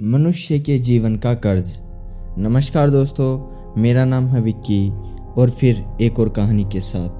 मनुष्य 0.00 0.58
के 0.58 0.78
जीवन 0.78 1.16
का 1.16 1.34
कर्ज। 1.34 1.78
नमस्कार 2.38 2.90
दोस्तों, 2.90 3.38
मेरा 3.82 4.04
नाम 4.04 4.26
है 4.26 4.40
विक्की 4.40 4.90
और 5.38 5.50
फिर 5.50 5.86
एक 6.00 6.18
और 6.18 6.28
कहानी 6.28 6.64
के 6.64 6.80
साथ। 6.80 7.18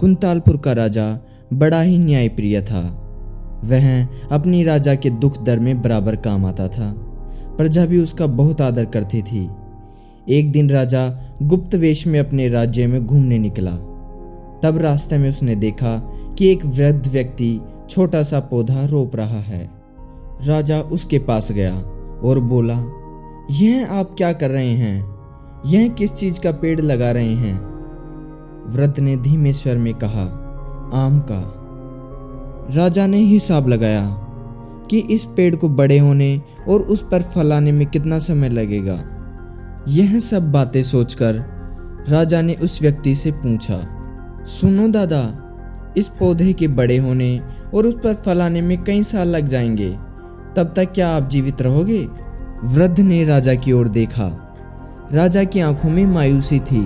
कुंतालपुर 0.00 0.56
का 0.56 0.72
राजा 0.72 1.18
बड़ा 1.52 1.80
ही 1.80 1.98
न्यायप्रिय 1.98 2.62
था। 2.62 2.80
वह 3.64 4.06
अपनी 4.32 4.62
राजा 4.62 4.94
के 4.94 5.10
दुख 5.10 5.42
दर 5.42 5.58
में 5.58 5.82
बराबर 5.82 6.16
काम 6.16 6.46
आता 6.46 6.68
था। 6.68 6.92
प्रजा 7.56 7.86
भी 7.86 7.98
उसका 7.98 8.26
बहुत 8.26 8.60
आदर 8.60 8.84
करती 8.84 9.22
थी। 9.22 9.48
एक 10.28 10.52
दिन 10.52 10.70
राजा 10.70 11.20
गुप्त 11.42 11.74
वेश 11.74 12.06
में 12.06 12.20
अपने 12.20 12.48
राज्य 12.48 12.86
में 12.86 13.06
घूमने 13.06 13.38
निकला। 13.38 13.76
तब 14.64 14.78
रास्ते 14.82 15.18
में 15.18 15.28
उसने 15.28 15.56
देखा 15.56 16.12
कि 16.38 16.48
एक 16.48 16.66
वृद्ध 16.66 17.08
व्यक्ति 17.08 17.60
छोटा 17.90 18.22
सा 18.22 18.40
पौधा 18.40 18.84
रोप 18.86 19.16
रहा 19.16 19.40
है। 19.40 19.81
राजा 20.46 20.80
उसके 20.80 21.18
पास 21.18 21.52
गया 21.52 21.74
और 22.24 22.40
बोला, 22.40 22.84
यह 23.50 23.88
आप 23.92 24.14
क्या 24.16 24.32
कर 24.32 24.50
रहे 24.50 24.70
हैं? 24.70 25.12
यह 25.66 25.88
किस 25.88 26.14
चीज़ 26.14 26.40
का 26.40 26.52
पेड़ 26.52 26.80
लगा 26.80 27.12
रहे 27.12 27.34
हैं? 27.34 27.72
वृद्ध 28.68 29.00
ने 29.00 29.16
धीमे 29.16 29.52
स्वर 29.52 29.76
में 29.76 29.94
कहा, 29.94 30.22
आम 30.94 31.20
का। 31.20 31.58
राजा 32.74 33.06
ने 33.06 33.18
हिसाब 33.18 33.68
लगाया 33.68 34.08
कि 34.90 34.98
इस 34.98 35.24
पेड़ 35.24 35.56
को 35.56 35.68
बड़े 35.68 35.98
होने 35.98 36.42
और 36.68 36.80
उस 36.80 37.08
पर 37.10 37.22
फल 37.22 37.52
आने 37.52 37.72
में 37.72 37.86
कितना 37.86 38.18
समय 38.18 38.48
लगेगा। 38.48 39.04
यह 39.88 40.18
सब 40.18 40.52
बातें 40.52 40.82
सोचकर 40.82 41.44
राजा 42.08 42.42
ने 42.42 42.54
उस 42.54 42.82
व्यक्ति 42.82 43.14
से 43.14 43.30
पूछा, 43.30 43.80
सुनो 44.46 44.88
दादा, 44.88 45.38
इस 45.96 46.08
पौधे 46.08 46.52
के 46.52 46.68
बड़े 46.68 46.96
होने 46.96 47.40
और 47.74 47.86
उस 47.86 47.94
पर 47.94 48.14
फल 48.14 48.42
आने 48.42 48.60
में 48.60 48.84
कई 48.84 49.02
साल 49.02 49.28
लग 49.28 49.48
जाएँगे। 49.48 50.11
तब 50.56 50.72
तक 50.76 50.92
क्या 50.92 51.08
आप 51.08 51.28
जीवित 51.28 51.62
रहोगे? 51.62 52.08
वृद्ध 52.64 53.00
ने 53.00 53.24
राजा 53.24 53.54
की 53.54 53.72
ओर 53.72 53.88
देखा। 53.88 54.56
राजा 55.12 55.44
की 55.44 55.60
आँखों 55.60 55.90
में 55.90 56.06
मायूसी 56.06 56.60
थी। 56.60 56.80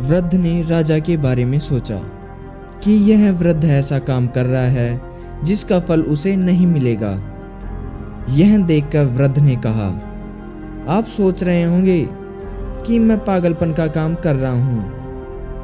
वृद्ध 0.00 0.34
ने 0.34 0.62
राजा 0.62 0.98
के 0.98 1.16
बारे 1.16 1.44
में 1.44 1.58
सोचा 1.58 1.96
कि 2.82 2.92
यह 2.92 3.32
वृद्ध 3.32 3.64
ऐसा 3.64 3.98
काम 3.98 4.26
कर 4.26 4.44
रहा 4.44 4.62
है 4.62 5.00
जिसका 5.44 5.80
फल 5.80 6.02
उसे 6.02 6.36
नहीं 6.36 6.66
मिलेगा। 6.66 7.32
यह 8.30 8.58
देखकर 8.58 9.04
वृद्ध 9.04 9.38
ने 9.38 9.56
कहा, 9.56 10.00
आप 10.88 11.04
सोच 11.04 11.42
रहे 11.42 11.62
होंगे 11.62 12.08
कि 12.86 12.98
मैं 12.98 13.24
पागलपन 13.24 13.72
का 13.72 13.86
काम 13.86 14.14
कर 14.14 14.34
रहा 14.34 14.52
हूँ। 14.52 14.96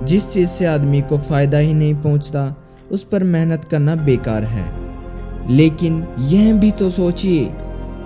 जिस 0.07 0.31
चीज़ 0.31 0.49
से 0.49 0.67
आदमी 0.67 1.03
को 1.03 1.19
फ़ायदा 1.19 1.59
ही 1.59 1.75
नहीं 1.75 1.95
पहुँचता, 1.95 2.67
उस 2.91 3.05
पर 3.05 3.25
मेहनत 3.25 3.65
करना 3.65 3.95
बेकार 3.95 4.45
है। 4.45 4.82
लेकिन 5.51 6.07
यह 6.19 6.55
भी 6.55 6.71
तो 6.71 6.91
सोचिए 6.91 7.51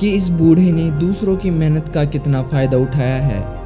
कि 0.00 0.10
इस 0.10 0.28
बूढ़े 0.28 0.72
ने 0.72 0.90
दूसरों 0.90 1.36
की 1.36 1.50
मेहनत 1.50 1.88
का 1.88 2.04
कितना 2.04 2.42
फ़ायदा 2.42 2.78
उठाया 2.78 3.22
है। 3.22 3.56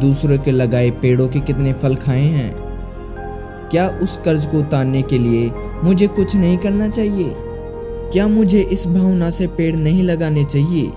दूसरों 0.00 0.38
के 0.38 0.50
लगाए 0.50 0.90
पेड़ों 0.90 1.28
के 1.28 1.40
कितने 1.40 1.72
फल 1.72 1.94
खाए 1.94 2.24
हैं। 2.24 2.54
क्या 3.70 3.88
उस 3.88 4.16
कर्ज 4.24 4.46
को 4.46 4.58
उतारने 4.58 5.02
के 5.02 5.18
लिए 5.18 5.50
मुझे 5.84 6.06
कुछ 6.06 6.36
नहीं 6.36 6.58
करना 6.58 6.88
चाहिए? 6.88 7.34
क्या 8.12 8.28
मुझे 8.28 8.60
इस 8.60 8.86
भावना 8.86 9.30
से 9.30 9.46
पेड़ 9.46 9.76
नहीं 9.76 10.02
लगाने 10.02 10.44
चाहिए 10.44 10.92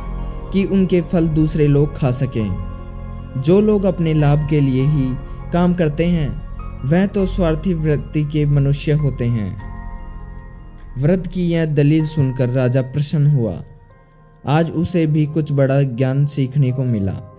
कि 0.53 0.63
उनके 0.63 1.01
फल 1.01 1.27
दूसरे 1.27 1.67
लोग 1.67 1.97
खा 1.97 2.11
सकें? 2.11 2.73
जो 3.38 3.61
लोग 3.61 3.83
अपने 3.83 4.13
लाभ 4.13 4.47
के 4.49 4.61
लिए 4.61 4.83
ही 4.83 5.16
काम 5.53 5.73
करते 5.73 6.05
हैं, 6.05 6.44
वह 6.85 7.05
तो 7.05 7.25
स्वार्थी 7.25 7.73
वृत्ति 7.73 8.23
के 8.23 8.45
मनुष्य 8.45 8.91
होते 8.91 9.25
हैं। 9.25 9.72
वृद्ध 10.97 11.27
की 11.27 11.47
यह 11.47 11.66
दलील 11.66 12.05
सुनकर 12.05 12.49
राजा 12.49 12.81
प्रसन्न 12.81 13.27
हुआ। 13.27 13.63
आज 14.47 14.72
उसे 14.72 15.05
भी 15.05 15.25
कुछ 15.25 15.52
बड़ा 15.52 15.81
ज्ञान 15.81 16.25
सीखने 16.25 16.72
को 16.72 16.83
मिला। 16.83 17.32